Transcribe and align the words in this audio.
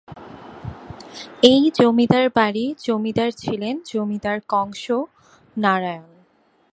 এই 1.43 1.61
জমিদার 1.75 2.25
বাড়ির 2.29 2.73
জমিদার 2.85 3.29
ছিলেন 3.31 3.75
জমিদার 3.91 4.37
কংস 4.49 4.83
নারায়ণ। 5.57 6.11